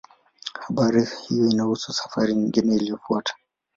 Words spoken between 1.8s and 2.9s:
safari nyingine